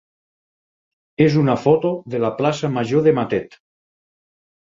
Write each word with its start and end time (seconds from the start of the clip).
és 1.25 1.35
una 1.41 1.57
foto 1.65 1.91
de 2.15 2.21
la 2.25 2.33
plaça 2.39 2.71
major 2.79 3.05
de 3.09 3.13
Matet. 3.19 3.57